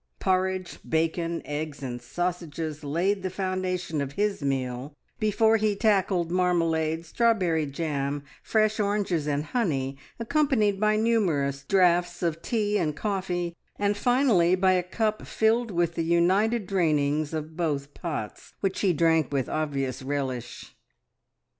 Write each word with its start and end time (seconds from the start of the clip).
Porridge, 0.19 0.79
bacon, 0.83 1.43
eggs 1.45 1.83
and 1.83 2.01
sausages 2.01 2.83
laid 2.83 3.21
the 3.21 3.29
foundation 3.29 4.01
of 4.01 4.13
his 4.13 4.41
meal, 4.41 4.95
before 5.19 5.57
he 5.57 5.75
tackled 5.75 6.31
marmalade, 6.31 7.05
strawberry 7.05 7.67
jam, 7.67 8.23
fresh 8.41 8.79
oranges 8.79 9.27
and 9.27 9.43
honey, 9.43 9.99
accompanied 10.19 10.79
by 10.79 10.95
numerous 10.95 11.63
draughts 11.63 12.23
of 12.23 12.41
tea 12.41 12.79
and 12.79 12.95
coffee, 12.95 13.55
and 13.77 13.95
finally 13.95 14.55
by 14.55 14.71
a 14.71 14.81
cup 14.81 15.27
filled 15.27 15.69
with 15.69 15.93
the 15.93 16.03
united 16.03 16.65
drainings 16.65 17.31
of 17.31 17.55
both 17.55 17.93
pots, 17.93 18.53
which 18.59 18.79
he 18.79 18.93
drank 18.93 19.31
with 19.31 19.47
obvious 19.47 20.01
relish. 20.01 20.75